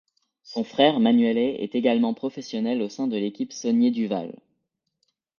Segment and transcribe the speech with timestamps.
[0.41, 4.33] Son frère Manuele est également professionnel au sein de l'équipe Saunier Duval.